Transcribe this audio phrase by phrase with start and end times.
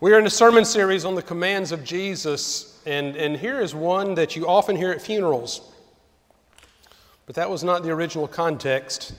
[0.00, 3.74] We are in a sermon series on the commands of Jesus, and, and here is
[3.74, 5.72] one that you often hear at funerals.
[7.26, 9.14] But that was not the original context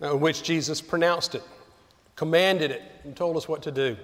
[0.00, 1.42] in which Jesus pronounced it,
[2.14, 3.96] commanded it, and told us what to do.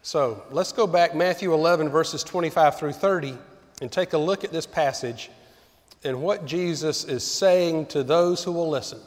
[0.00, 3.36] So let's go back, Matthew 11, verses 25 through 30,
[3.82, 5.30] and take a look at this passage
[6.02, 9.00] and what Jesus is saying to those who will listen,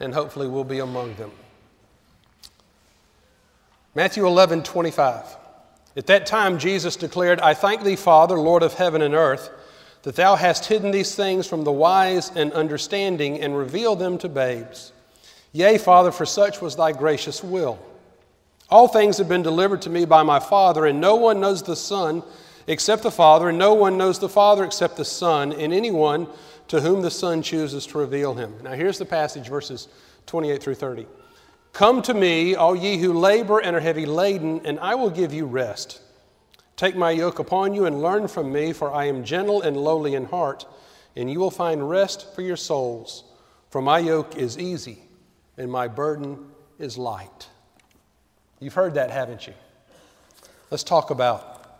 [0.00, 1.30] and hopefully we'll be among them.
[3.94, 5.36] Matthew 11, 25.
[5.96, 9.50] At that time, Jesus declared, I thank thee, Father, Lord of heaven and earth,
[10.02, 14.28] that thou hast hidden these things from the wise and understanding and revealed them to
[14.28, 14.92] babes.
[15.52, 17.80] Yea, Father, for such was thy gracious will.
[18.70, 21.74] All things have been delivered to me by my Father, and no one knows the
[21.74, 22.22] Son
[22.68, 26.28] except the Father, and no one knows the Father except the Son, and anyone
[26.68, 28.54] to whom the Son chooses to reveal him.
[28.62, 29.88] Now, here's the passage, verses
[30.26, 31.06] 28 through 30.
[31.72, 35.32] Come to me, all ye who labor and are heavy laden, and I will give
[35.32, 36.00] you rest.
[36.76, 40.14] Take my yoke upon you and learn from me, for I am gentle and lowly
[40.14, 40.66] in heart,
[41.16, 43.24] and you will find rest for your souls.
[43.70, 44.98] For my yoke is easy
[45.56, 47.48] and my burden is light.
[48.58, 49.52] You've heard that, haven't you?
[50.70, 51.78] Let's talk about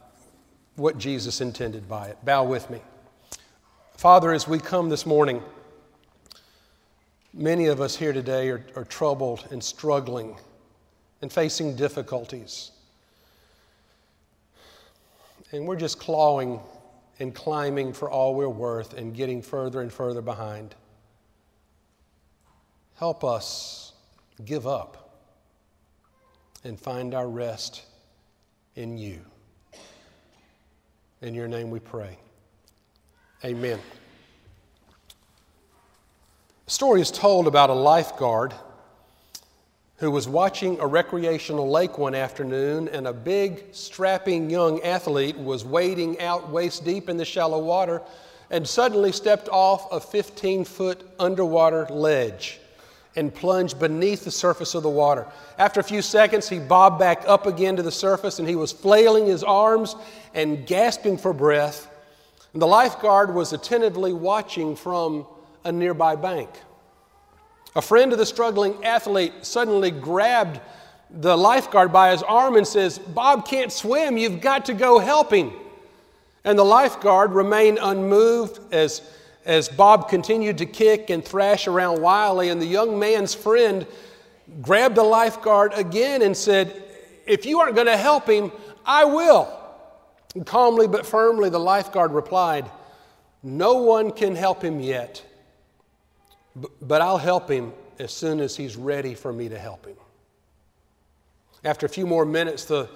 [0.76, 2.24] what Jesus intended by it.
[2.24, 2.80] Bow with me.
[3.96, 5.42] Father, as we come this morning,
[7.32, 10.36] Many of us here today are, are troubled and struggling
[11.22, 12.72] and facing difficulties.
[15.52, 16.60] And we're just clawing
[17.20, 20.74] and climbing for all we're worth and getting further and further behind.
[22.96, 23.92] Help us
[24.44, 25.20] give up
[26.64, 27.82] and find our rest
[28.74, 29.20] in you.
[31.22, 32.18] In your name we pray.
[33.44, 33.78] Amen.
[36.70, 38.54] Story is told about a lifeguard
[39.96, 45.64] who was watching a recreational lake one afternoon, and a big, strapping young athlete was
[45.64, 48.00] wading out waist deep in the shallow water
[48.50, 52.60] and suddenly stepped off a 15 foot underwater ledge
[53.16, 55.26] and plunged beneath the surface of the water.
[55.58, 58.70] After a few seconds, he bobbed back up again to the surface and he was
[58.70, 59.96] flailing his arms
[60.34, 61.90] and gasping for breath.
[62.52, 65.26] And the lifeguard was attentively watching from
[65.64, 66.50] a nearby bank.
[67.76, 70.60] A friend of the struggling athlete suddenly grabbed
[71.10, 75.32] the lifeguard by his arm and says, Bob can't swim, you've got to go help
[75.32, 75.52] him.
[76.44, 79.02] And the lifeguard remained unmoved as,
[79.44, 82.48] as Bob continued to kick and thrash around wildly.
[82.48, 83.86] And the young man's friend
[84.62, 86.82] grabbed the lifeguard again and said,
[87.26, 88.50] If you aren't going to help him,
[88.86, 89.56] I will.
[90.34, 92.70] And calmly but firmly, the lifeguard replied,
[93.42, 95.24] No one can help him yet
[96.80, 99.96] but I'll help him as soon as he's ready for me to help him.
[101.64, 102.88] After a few more minutes, the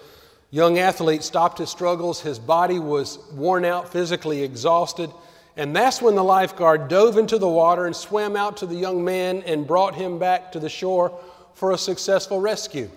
[0.50, 2.20] young athlete stopped his struggles.
[2.20, 5.10] His body was worn out, physically exhausted.
[5.56, 9.04] And that's when the lifeguard dove into the water and swam out to the young
[9.04, 11.18] man and brought him back to the shore
[11.54, 12.90] for a successful rescue.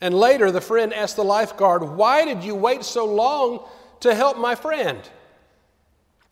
[0.00, 3.68] And later, the friend asked the lifeguard, Why did you wait so long
[4.00, 4.98] to help my friend?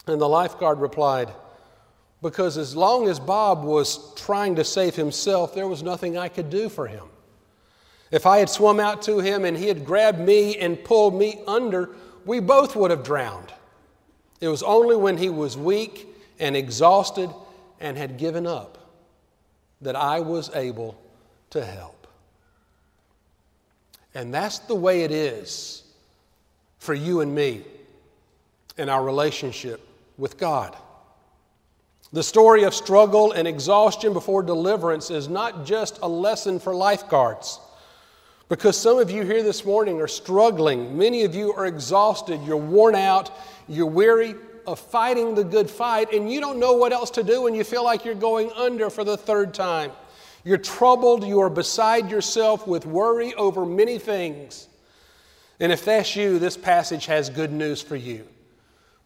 [0.07, 1.31] And the lifeguard replied,
[2.23, 6.51] because as long as Bob was trying to save himself, there was nothing I could
[6.51, 7.05] do for him.
[8.11, 11.43] If I had swum out to him and he had grabbed me and pulled me
[11.47, 11.91] under,
[12.27, 13.53] we both would have drowned.
[14.41, 17.31] It was only when he was weak and exhausted
[17.79, 18.79] and had given up
[19.81, 21.01] that I was able
[21.51, 22.07] to help.
[24.15, 25.85] And that's the way it is
[26.79, 27.63] for you and me
[28.77, 29.87] in our relationship
[30.19, 30.77] with God.
[32.13, 37.61] The story of struggle and exhaustion before deliverance is not just a lesson for lifeguards.
[38.49, 40.99] Because some of you here this morning are struggling.
[40.99, 42.43] Many of you are exhausted.
[42.43, 43.31] You're worn out.
[43.69, 44.35] You're weary
[44.67, 47.63] of fighting the good fight, and you don't know what else to do, and you
[47.63, 49.93] feel like you're going under for the third time.
[50.43, 51.25] You're troubled.
[51.25, 54.67] You are beside yourself with worry over many things.
[55.61, 58.27] And if that's you, this passage has good news for you.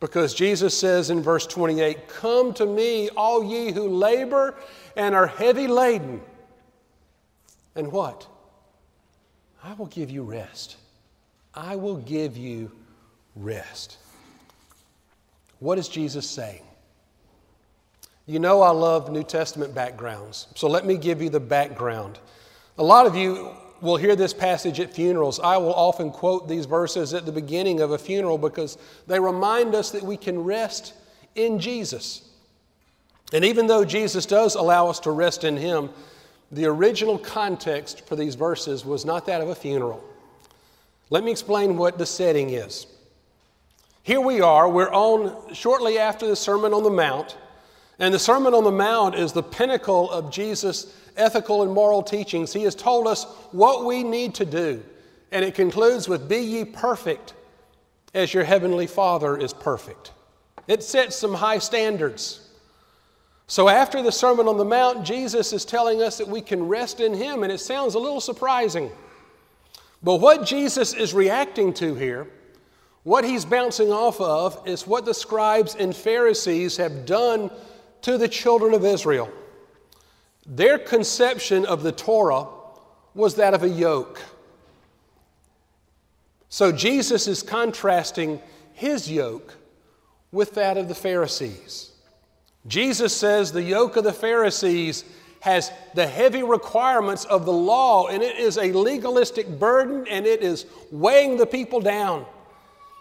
[0.00, 4.54] Because Jesus says in verse 28 Come to me, all ye who labor
[4.96, 6.20] and are heavy laden.
[7.74, 8.26] And what?
[9.62, 10.76] I will give you rest.
[11.54, 12.70] I will give you
[13.34, 13.96] rest.
[15.58, 16.62] What is Jesus saying?
[18.26, 22.18] You know, I love New Testament backgrounds, so let me give you the background.
[22.78, 23.50] A lot of you
[23.84, 25.38] will hear this passage at funerals.
[25.38, 29.74] I will often quote these verses at the beginning of a funeral because they remind
[29.74, 30.94] us that we can rest
[31.34, 32.28] in Jesus.
[33.32, 35.90] And even though Jesus does allow us to rest in Him,
[36.50, 40.02] the original context for these verses was not that of a funeral.
[41.10, 42.86] Let me explain what the setting is.
[44.02, 47.36] Here we are, we're on shortly after the Sermon on the Mount,
[47.98, 52.52] and the Sermon on the Mount is the pinnacle of Jesus' ethical and moral teachings.
[52.52, 54.82] He has told us what we need to do,
[55.30, 57.34] and it concludes with Be ye perfect
[58.12, 60.12] as your heavenly Father is perfect.
[60.66, 62.40] It sets some high standards.
[63.46, 67.00] So, after the Sermon on the Mount, Jesus is telling us that we can rest
[67.00, 68.90] in Him, and it sounds a little surprising.
[70.02, 72.26] But what Jesus is reacting to here
[73.04, 77.50] what he's bouncing off of is what the scribes and Pharisees have done
[78.04, 79.30] to the children of Israel.
[80.46, 82.46] Their conception of the Torah
[83.14, 84.22] was that of a yoke.
[86.50, 88.42] So Jesus is contrasting
[88.74, 89.54] his yoke
[90.32, 91.92] with that of the Pharisees.
[92.66, 95.04] Jesus says the yoke of the Pharisees
[95.40, 100.42] has the heavy requirements of the law, and it is a legalistic burden, and it
[100.42, 102.26] is weighing the people down.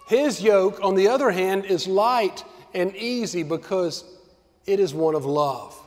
[0.07, 4.05] His yoke, on the other hand, is light and easy because
[4.65, 5.79] it is one of love.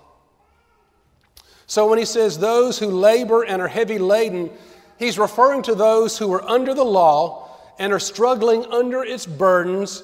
[1.67, 4.51] So when he says those who labor and are heavy laden,
[4.99, 10.03] he's referring to those who are under the law and are struggling under its burdens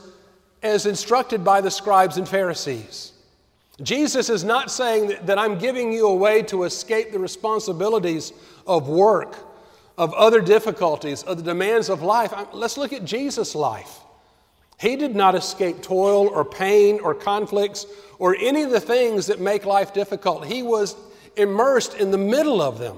[0.62, 3.12] as instructed by the scribes and Pharisees.
[3.82, 8.32] Jesus is not saying that, I'm giving you a way to escape the responsibilities
[8.66, 9.36] of work,
[9.96, 12.32] of other difficulties, of the demands of life.
[12.52, 14.00] Let's look at Jesus' life.
[14.82, 17.86] He did not escape toil or pain or conflicts
[18.18, 20.44] or any of the things that make life difficult.
[20.44, 20.96] He was
[21.36, 22.96] immersed in the middle of them.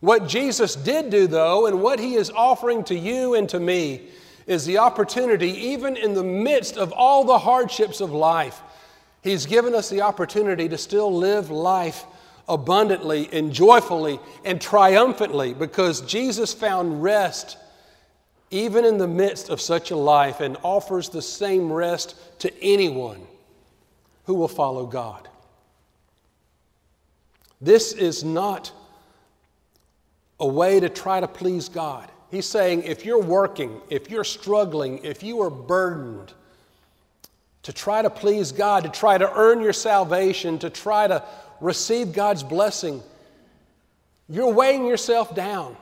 [0.00, 4.08] What Jesus did do, though, and what He is offering to you and to me,
[4.46, 8.60] is the opportunity, even in the midst of all the hardships of life,
[9.22, 12.04] He's given us the opportunity to still live life
[12.46, 17.56] abundantly and joyfully and triumphantly because Jesus found rest
[18.50, 23.20] even in the midst of such a life, and offers the same rest to anyone
[24.24, 25.28] who will follow God.
[27.60, 28.72] This is not
[30.38, 32.10] a way to try to please God.
[32.30, 36.32] He's saying if you're working, if you're struggling, if you are burdened
[37.62, 41.22] to try to please God, to try to earn your salvation, to try to
[41.60, 43.02] receive God's blessing,
[44.28, 45.76] you're weighing yourself down.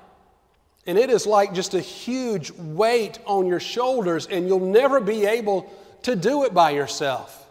[0.89, 5.27] And it is like just a huge weight on your shoulders, and you'll never be
[5.27, 5.71] able
[6.05, 7.47] to do it by yourself.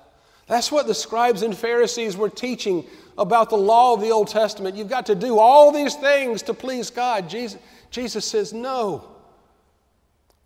[0.47, 2.83] That's what the scribes and Pharisees were teaching
[3.15, 4.75] about the law of the Old Testament.
[4.75, 7.29] You've got to do all these things to please God.
[7.29, 7.61] Jesus,
[7.91, 9.07] Jesus says, No.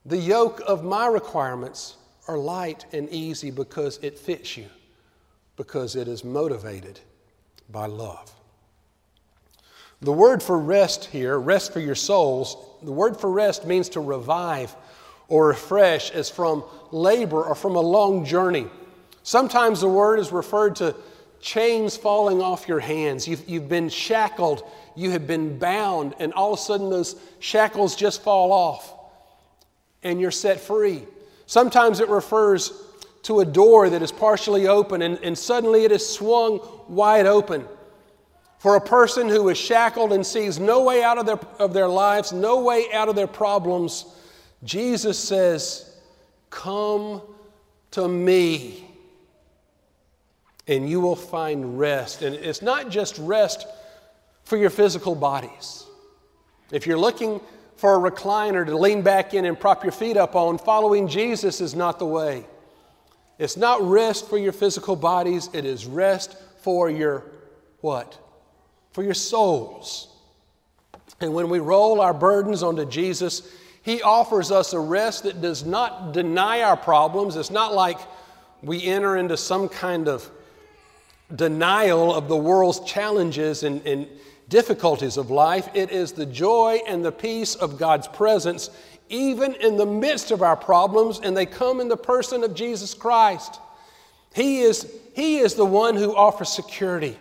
[0.06, 1.96] The yoke of my requirements
[2.28, 4.66] are light and easy because it fits you,
[5.56, 7.00] because it is motivated
[7.70, 8.34] by love.
[10.02, 14.00] The word for rest here, rest for your souls, the word for rest means to
[14.00, 14.76] revive
[15.28, 18.68] or refresh as from labor or from a long journey.
[19.24, 20.96] Sometimes the word is referred to
[21.40, 23.28] chains falling off your hands.
[23.28, 24.64] You've, you've been shackled,
[24.96, 28.94] you have been bound, and all of a sudden those shackles just fall off
[30.04, 31.04] and you're set free.
[31.46, 32.74] Sometimes it refers
[33.24, 37.66] to a door that is partially open and, and suddenly it is swung wide open.
[38.62, 41.88] For a person who is shackled and sees no way out of their, of their
[41.88, 44.06] lives, no way out of their problems,
[44.64, 45.98] Jesus says,
[46.52, 47.24] Come
[47.90, 48.88] to me
[50.68, 52.22] and you will find rest.
[52.22, 53.66] And it's not just rest
[54.44, 55.84] for your physical bodies.
[56.72, 57.42] If you're looking
[57.78, 61.62] for a recliner to lean back in and prop your feet up on, following Jesus
[61.62, 62.46] is not the way.
[63.40, 67.26] It's not rest for your physical bodies, it is rest for your
[67.80, 68.20] what?
[68.92, 70.08] For your souls.
[71.20, 73.50] And when we roll our burdens onto Jesus,
[73.84, 77.36] He offers us a rest that does not deny our problems.
[77.36, 78.00] It's not like
[78.62, 80.30] we enter into some kind of
[81.36, 84.08] denial of the world's challenges and, and
[84.50, 85.70] difficulties of life.
[85.74, 88.70] It is the joy and the peace of God's presence,
[89.10, 92.94] even in the midst of our problems, and they come in the person of Jesus
[92.94, 93.60] Christ.
[94.34, 97.18] He is, he is the one who offers security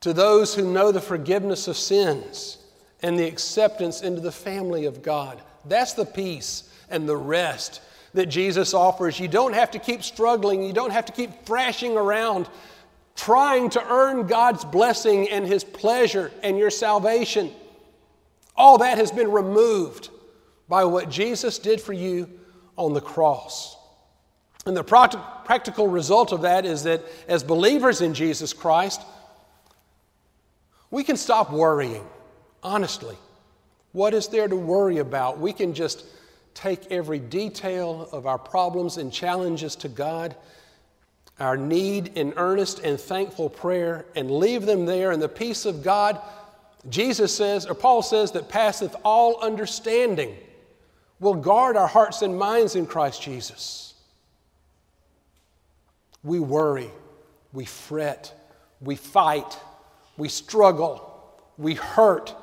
[0.00, 2.58] to those who know the forgiveness of sins
[3.02, 5.40] and the acceptance into the family of God.
[5.66, 7.82] That's the peace and the rest
[8.14, 9.20] that Jesus offers.
[9.20, 12.48] You don't have to keep struggling, you don't have to keep thrashing around
[13.16, 17.50] trying to earn God's blessing and His pleasure and your salvation.
[18.56, 20.08] All that has been removed
[20.68, 22.30] by what Jesus did for you
[22.76, 23.76] on the cross.
[24.64, 29.02] And the practical result of that is that as believers in Jesus Christ,
[30.90, 32.04] we can stop worrying,
[32.62, 33.16] honestly.
[33.92, 35.38] What is there to worry about?
[35.38, 36.04] We can just
[36.54, 40.36] take every detail of our problems and challenges to God,
[41.38, 45.82] our need in earnest and thankful prayer, and leave them there in the peace of
[45.82, 46.20] God.
[46.88, 50.36] Jesus says, or Paul says, that passeth all understanding
[51.18, 53.94] will guard our hearts and minds in Christ Jesus.
[56.22, 56.90] We worry,
[57.52, 58.32] we fret,
[58.80, 59.58] we fight,
[60.20, 61.24] we struggle,
[61.56, 62.34] we hurt,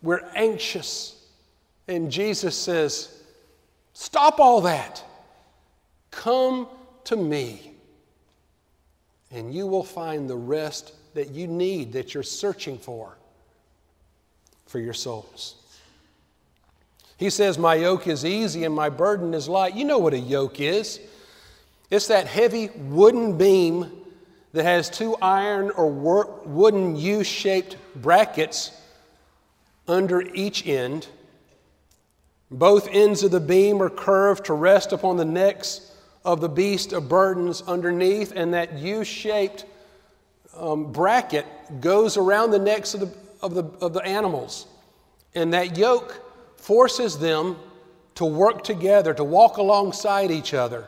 [0.00, 1.14] we're anxious.
[1.86, 3.22] And Jesus says,
[3.92, 5.04] Stop all that.
[6.10, 6.66] Come
[7.04, 7.74] to me,
[9.30, 13.18] and you will find the rest that you need, that you're searching for,
[14.64, 15.56] for your souls.
[17.18, 19.74] He says, My yoke is easy and my burden is light.
[19.74, 20.98] You know what a yoke is
[21.90, 24.01] it's that heavy wooden beam
[24.52, 28.70] that has two iron or wooden U shaped brackets
[29.88, 31.08] under each end.
[32.50, 35.92] Both ends of the beam are curved to rest upon the necks
[36.24, 39.64] of the beast of burdens underneath, and that U shaped
[40.56, 41.46] um, bracket
[41.80, 44.66] goes around the necks of the, of, the, of the animals.
[45.34, 46.20] And that yoke
[46.56, 47.56] forces them
[48.16, 50.86] to work together, to walk alongside each other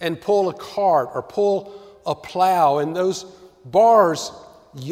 [0.00, 1.72] and pull a cart or pull
[2.06, 2.78] a plow.
[2.78, 3.24] And those
[3.64, 4.32] bars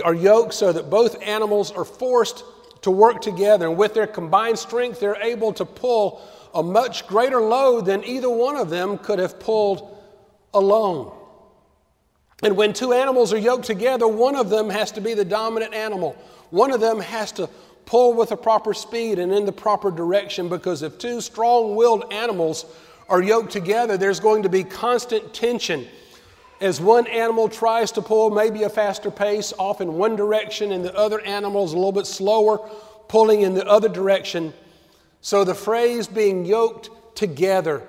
[0.04, 2.44] are yoked so that both animals are forced
[2.82, 3.68] to work together.
[3.68, 6.20] And with their combined strength, they're able to pull
[6.54, 9.96] a much greater load than either one of them could have pulled
[10.52, 11.12] alone.
[12.42, 15.74] And when two animals are yoked together, one of them has to be the dominant
[15.74, 16.16] animal.
[16.50, 17.48] One of them has to
[17.86, 22.12] pull with the proper speed and in the proper direction because if two strong willed
[22.12, 22.66] animals
[23.08, 25.86] are yoked together, there's going to be constant tension.
[26.62, 30.84] As one animal tries to pull maybe a faster pace off in one direction and
[30.84, 32.58] the other animal is a little bit slower,
[33.08, 34.54] pulling in the other direction.
[35.22, 37.82] So the phrase being yoked together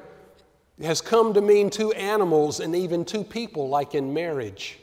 [0.81, 4.79] has come to mean two animals and even two people, like in marriage,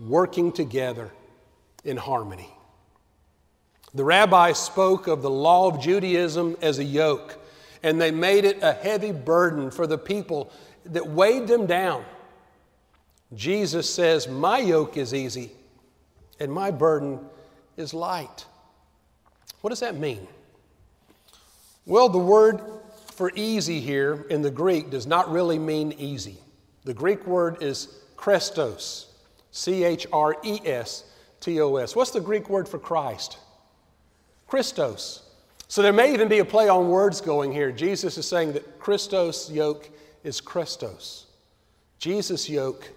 [0.00, 1.12] working together
[1.84, 2.52] in harmony.
[3.94, 7.38] The rabbi spoke of the law of Judaism as a yoke,
[7.84, 10.50] and they made it a heavy burden for the people
[10.86, 12.04] that weighed them down.
[13.34, 15.52] Jesus says, My yoke is easy
[16.38, 17.20] and my burden
[17.76, 18.44] is light.
[19.60, 20.26] What does that mean?
[21.86, 22.60] Well, the word
[23.12, 26.38] for easy here in the Greek does not really mean easy.
[26.84, 29.06] The Greek word is chrestos,
[29.50, 31.04] C H R E S
[31.40, 31.94] T O S.
[31.94, 33.38] What's the Greek word for Christ?
[34.46, 35.22] Christos.
[35.68, 37.72] So there may even be a play on words going here.
[37.72, 39.88] Jesus is saying that Christos' yoke
[40.22, 41.24] is chrestos.
[41.98, 42.90] Jesus' yoke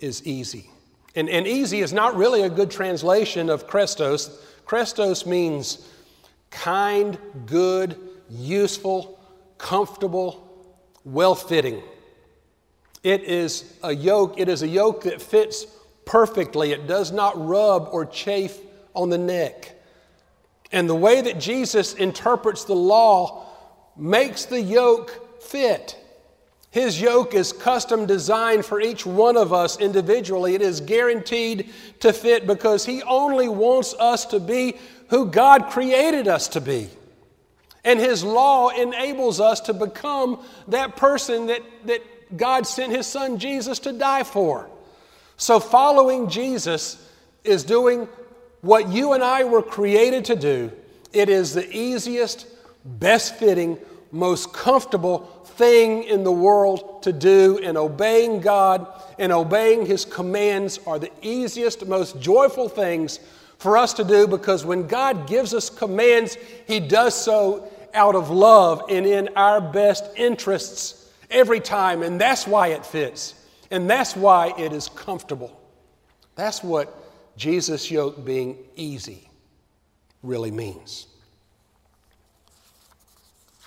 [0.00, 0.70] is easy.
[1.14, 4.30] And, and easy is not really a good translation of chrestos.
[4.66, 5.88] chrestos means
[6.50, 7.98] kind, good,
[8.28, 9.18] useful,
[9.58, 10.46] comfortable,
[11.04, 11.82] well fitting.
[13.02, 15.66] It is a yoke, it is a yoke that fits
[16.04, 16.72] perfectly.
[16.72, 18.58] It does not rub or chafe
[18.94, 19.72] on the neck.
[20.72, 23.46] And the way that Jesus interprets the law
[23.96, 25.96] makes the yoke fit.
[26.76, 30.54] His yoke is custom designed for each one of us individually.
[30.54, 34.74] It is guaranteed to fit because He only wants us to be
[35.08, 36.90] who God created us to be.
[37.82, 43.38] And His law enables us to become that person that, that God sent His Son
[43.38, 44.68] Jesus to die for.
[45.38, 47.10] So, following Jesus
[47.42, 48.06] is doing
[48.60, 50.70] what you and I were created to do,
[51.14, 52.46] it is the easiest,
[52.84, 53.78] best fitting,
[54.12, 58.86] most comfortable thing in the world to do, and obeying God
[59.18, 63.20] and obeying His commands are the easiest, most joyful things
[63.58, 66.36] for us to do because when God gives us commands,
[66.66, 72.46] He does so out of love and in our best interests every time, and that's
[72.46, 73.34] why it fits,
[73.70, 75.60] and that's why it is comfortable.
[76.34, 76.94] That's what
[77.36, 79.28] Jesus' yoke being easy
[80.22, 81.06] really means.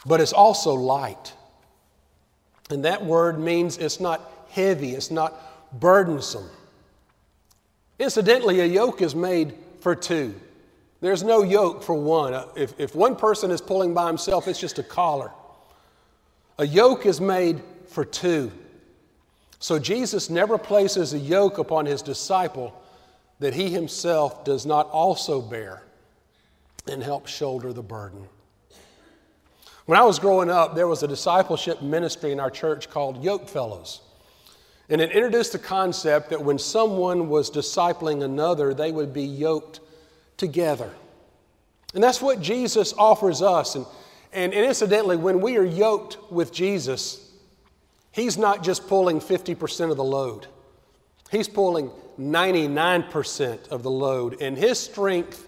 [0.06, 1.34] But it's also light.
[2.70, 6.50] And that word means it's not heavy, it's not burdensome.
[7.98, 10.34] Incidentally, a yoke is made for two.
[11.02, 12.34] There's no yoke for one.
[12.34, 15.32] Uh, if, if one person is pulling by himself, it's just a collar.
[16.58, 18.52] A yoke is made for two.
[19.60, 22.74] So Jesus never places a yoke upon his disciple
[23.40, 25.84] that he himself does not also bear
[26.90, 28.28] and help shoulder the burden.
[29.90, 33.50] When I was growing up, there was a discipleship ministry in our church called Yoke
[33.50, 34.02] Fellows.
[34.88, 39.80] And it introduced the concept that when someone was discipling another, they would be yoked
[40.38, 40.92] together.
[41.96, 43.74] And that's what Jesus offers us.
[43.74, 43.88] And,
[44.32, 47.28] and, and incidentally, when we are yoked with Jesus,
[48.12, 50.46] He's not just pulling 50% of the load,
[51.32, 54.40] He's pulling 99% of the load.
[54.40, 55.48] And His strength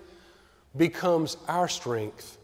[0.76, 2.40] becomes our strength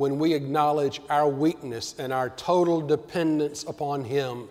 [0.00, 4.48] when we acknowledge our weakness and our total dependence upon Him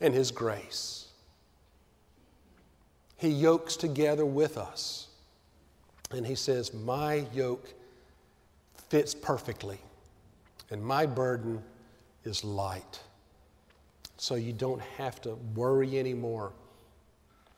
[0.00, 1.08] and His grace.
[3.18, 5.08] He yokes together with us.
[6.12, 7.74] And He says, My yoke
[8.88, 9.76] fits perfectly,
[10.70, 11.62] and my burden
[12.24, 13.00] is light.
[14.16, 16.54] So you don't have to worry anymore.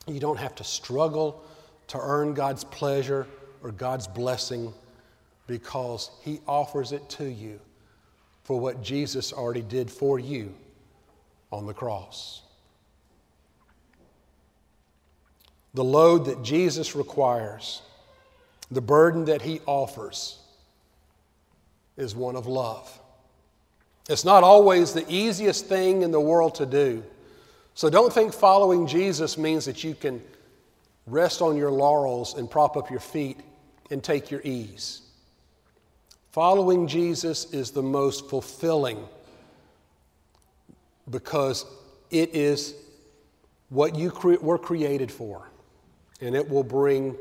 [0.08, 1.44] You don't have to struggle
[1.86, 3.28] to earn God's pleasure
[3.62, 4.74] or God's blessing
[5.46, 7.60] because He offers it to you
[8.44, 10.54] for what Jesus already did for you
[11.50, 12.42] on the cross.
[15.74, 17.82] The load that Jesus requires,
[18.70, 20.38] the burden that He offers,
[21.96, 23.00] is one of love.
[24.08, 27.02] It's not always the easiest thing in the world to do.
[27.74, 30.22] So don't think following Jesus means that you can
[31.06, 33.38] rest on your laurels and prop up your feet
[33.90, 35.02] and take your ease.
[36.36, 39.02] Following Jesus is the most fulfilling
[41.08, 41.64] because
[42.10, 42.74] it is
[43.70, 45.48] what you cre- were created for,
[46.20, 47.16] and it will bring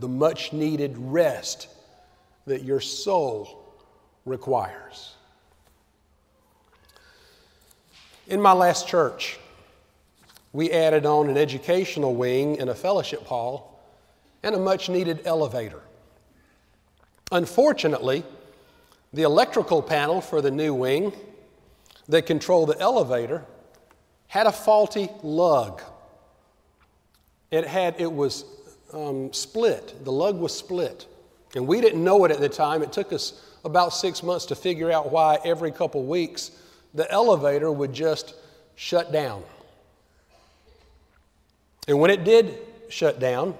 [0.00, 1.68] the much needed rest
[2.44, 3.72] that your soul
[4.26, 5.14] requires.
[8.26, 9.38] In my last church,
[10.52, 13.82] we added on an educational wing and a fellowship hall
[14.42, 15.80] and a much needed elevator.
[17.32, 18.24] Unfortunately,
[19.12, 21.12] the electrical panel for the new wing
[22.08, 23.44] that controlled the elevator
[24.28, 25.82] had a faulty lug.
[27.50, 28.44] It had it was
[28.92, 30.04] um, split.
[30.04, 31.06] The lug was split,
[31.54, 32.82] and we didn't know it at the time.
[32.82, 36.52] It took us about six months to figure out why every couple weeks
[36.94, 38.34] the elevator would just
[38.76, 39.42] shut down.
[41.88, 42.58] And when it did
[42.88, 43.54] shut down,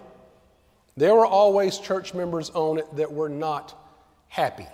[0.97, 3.75] there were always church members on it that were not
[4.29, 4.67] happy.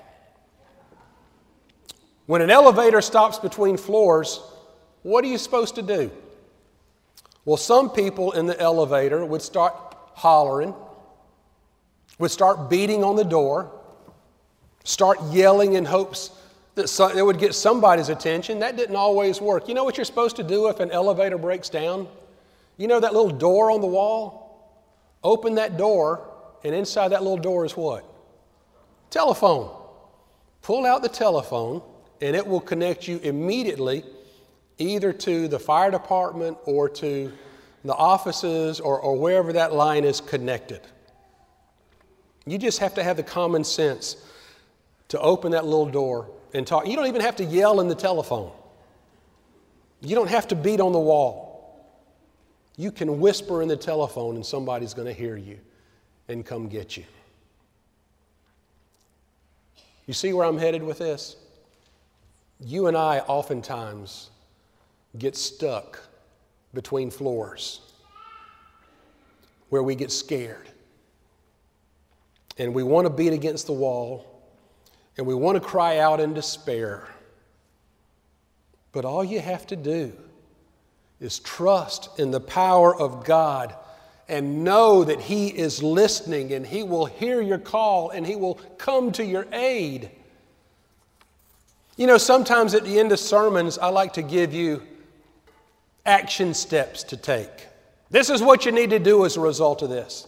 [2.26, 4.40] When an elevator stops between floors,
[5.02, 6.10] what are you supposed to do?
[7.44, 9.74] Well, some people in the elevator would start
[10.14, 10.74] hollering,
[12.18, 13.72] would start beating on the door,
[14.84, 16.30] start yelling in hopes
[16.76, 18.60] that it would get somebody's attention.
[18.60, 19.68] That didn't always work.
[19.68, 22.08] You know what you're supposed to do if an elevator breaks down?
[22.78, 24.41] You know that little door on the wall?
[25.24, 26.28] Open that door,
[26.64, 28.04] and inside that little door is what?
[29.10, 29.70] Telephone.
[30.62, 31.82] Pull out the telephone,
[32.20, 34.04] and it will connect you immediately
[34.78, 37.32] either to the fire department or to
[37.84, 40.80] the offices or, or wherever that line is connected.
[42.46, 44.16] You just have to have the common sense
[45.08, 46.86] to open that little door and talk.
[46.86, 48.50] You don't even have to yell in the telephone.
[50.00, 51.51] You don't have to beat on the wall.
[52.76, 55.58] You can whisper in the telephone and somebody's going to hear you
[56.28, 57.04] and come get you.
[60.06, 61.36] You see where I'm headed with this?
[62.60, 64.30] You and I oftentimes
[65.18, 66.00] get stuck
[66.74, 67.80] between floors
[69.68, 70.68] where we get scared.
[72.58, 74.26] And we want to beat against the wall
[75.16, 77.08] and we want to cry out in despair.
[78.92, 80.12] But all you have to do
[81.22, 83.74] is trust in the power of God
[84.28, 88.54] and know that He is listening and He will hear your call and He will
[88.78, 90.10] come to your aid.
[91.96, 94.82] You know, sometimes at the end of sermons, I like to give you
[96.04, 97.68] action steps to take.
[98.10, 100.26] This is what you need to do as a result of this.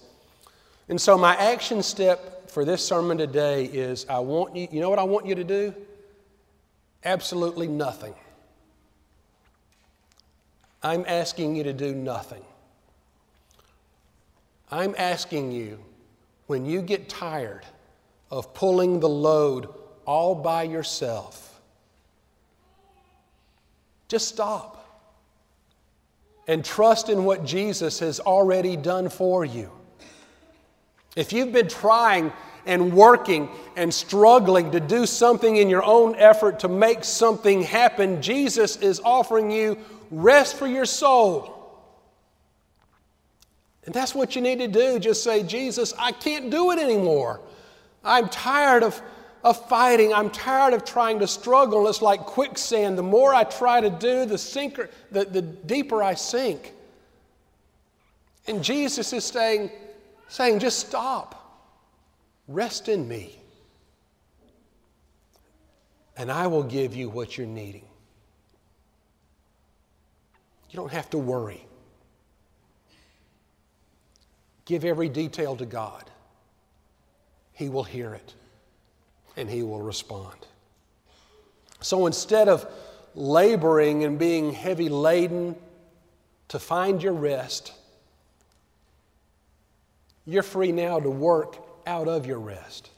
[0.89, 4.91] And so, my action step for this sermon today is I want you, you know
[4.91, 5.75] what I want you to do?
[7.05, 8.15] Absolutely nothing.
[10.85, 12.43] I'm asking you to do nothing.
[14.71, 15.79] I'm asking you,
[16.47, 17.65] when you get tired
[18.31, 19.69] of pulling the load
[20.07, 21.61] all by yourself,
[24.09, 24.73] just stop
[26.47, 29.71] and trust in what Jesus has already done for you.
[31.17, 32.31] If you've been trying
[32.67, 38.21] and working and struggling to do something in your own effort to make something happen,
[38.21, 39.79] Jesus is offering you
[40.11, 41.51] rest for your soul.
[43.85, 44.99] And that's what you need to do.
[44.99, 47.41] Just say, Jesus, I can't do it anymore.
[48.03, 49.01] I'm tired of,
[49.43, 50.13] of fighting.
[50.13, 51.87] I'm tired of trying to struggle.
[51.89, 52.97] It's like quicksand.
[52.97, 56.73] The more I try to do, the, sinker, the, the deeper I sink.
[58.47, 59.71] And Jesus is saying,
[60.29, 61.41] saying, just stop.
[62.49, 63.39] Rest in me.
[66.17, 67.85] and I will give you what you're needing.
[70.75, 71.65] You don't have to worry.
[74.65, 76.03] Give every detail to God.
[77.53, 78.35] He will hear it
[79.37, 80.35] and He will respond.
[81.81, 82.67] So instead of
[83.15, 85.55] laboring and being heavy laden
[86.49, 87.73] to find your rest,
[90.27, 91.57] you're free now to work
[91.87, 92.91] out of your rest.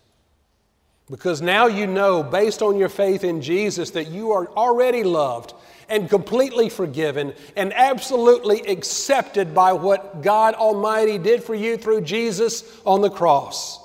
[1.10, 5.54] Because now you know, based on your faith in Jesus, that you are already loved
[5.88, 12.80] and completely forgiven and absolutely accepted by what God Almighty did for you through Jesus
[12.84, 13.78] on the cross.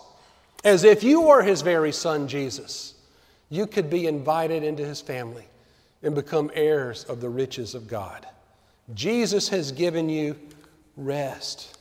[0.63, 2.95] As if you were His very Son, Jesus,
[3.49, 5.45] you could be invited into His family
[6.01, 8.25] and become heirs of the riches of God.
[8.95, 10.36] Jesus has given you
[10.97, 11.77] rest,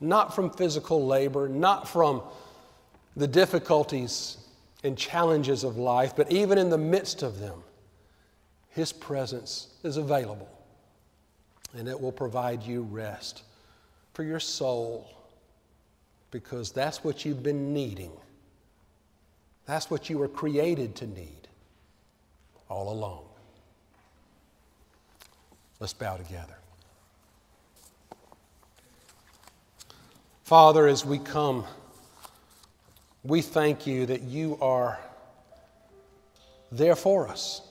[0.00, 2.22] not from physical labor, not from
[3.18, 4.38] the difficulties
[4.84, 7.62] and challenges of life, but even in the midst of them,
[8.70, 10.48] His presence is available
[11.76, 13.42] and it will provide you rest
[14.14, 15.10] for your soul
[16.30, 18.12] because that's what you've been needing.
[19.66, 21.48] That's what you were created to need
[22.70, 23.24] all along.
[25.80, 26.56] Let's bow together.
[30.44, 31.64] Father, as we come,
[33.22, 34.98] we thank you that you are
[36.70, 37.62] there for us.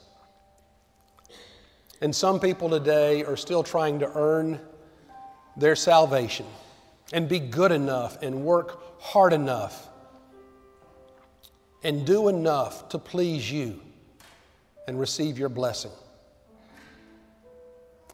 [2.00, 4.60] And some people today are still trying to earn
[5.56, 6.46] their salvation
[7.12, 9.88] and be good enough and work hard enough
[11.82, 13.80] and do enough to please you
[14.86, 15.90] and receive your blessing.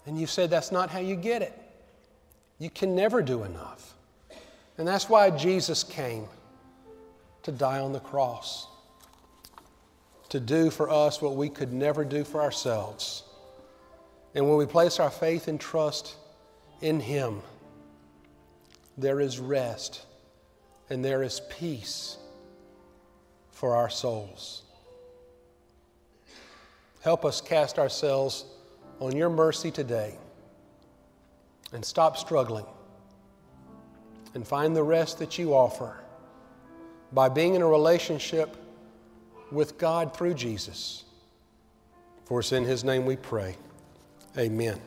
[0.07, 1.59] And you said that's not how you get it.
[2.59, 3.95] You can never do enough.
[4.79, 6.27] And that's why Jesus came
[7.45, 8.67] to die on the cross,
[10.31, 13.23] to do for us what we could never do for ourselves.
[14.35, 16.17] And when we place our faith and trust
[16.81, 17.43] in Him,
[18.99, 20.07] there is rest
[20.91, 22.17] and there is peace
[23.53, 24.63] for our souls.
[27.03, 28.47] Help us cast ourselves
[29.01, 30.15] on your mercy today
[31.73, 32.67] and stop struggling
[34.33, 36.04] and find the rest that you offer
[37.15, 38.57] by being in a relationship
[39.53, 41.05] with God through Jesus.
[42.25, 43.57] For it's in His name we pray.
[44.37, 44.81] Amen.